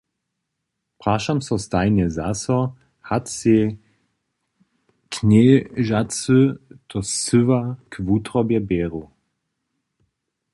[1.03, 2.57] Prašam so stajnje zaso,
[3.09, 3.61] hač sej
[5.17, 6.39] knježacy
[6.89, 9.03] to scyła k wutrobje bjeru.